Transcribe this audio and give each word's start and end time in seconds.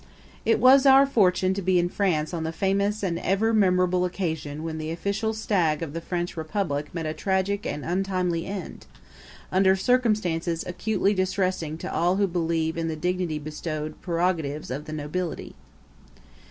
It 0.45 0.57
was 0.59 0.87
our 0.87 1.05
fortune 1.05 1.53
to 1.53 1.61
be 1.61 1.77
in 1.77 1.87
France 1.87 2.33
on 2.33 2.43
the 2.43 2.51
famous 2.51 3.03
and 3.03 3.19
ever 3.19 3.53
memorable 3.53 4.03
occasion 4.03 4.63
when 4.63 4.79
the 4.79 4.89
official 4.89 5.31
stag 5.31 5.83
of 5.83 5.93
the 5.93 6.01
French 6.01 6.35
Republic 6.35 6.89
met 6.91 7.05
a 7.05 7.13
tragic 7.13 7.67
and 7.67 7.85
untimely 7.85 8.47
end, 8.47 8.87
under 9.51 9.75
circumstances 9.75 10.63
acutely 10.65 11.13
distressing 11.13 11.77
to 11.77 11.93
all 11.93 12.15
who 12.15 12.25
believe 12.25 12.77
in 12.79 12.87
the 12.87 12.95
divinity 12.95 13.37
bestowed 13.37 14.01
prerogatives 14.01 14.71
of 14.71 14.85
the 14.85 14.91
nobility. 14.93 15.53